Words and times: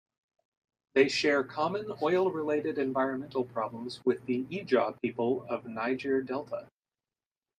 They 0.95 1.09
share 1.09 1.43
common 1.43 1.93
oil-related 2.01 2.79
environmental 2.79 3.45
problems 3.45 4.03
with 4.03 4.25
the 4.25 4.45
Ijaw 4.45 4.99
people 4.99 5.45
of 5.47 5.67
Niger 5.67 6.23
Delta. 6.23 6.67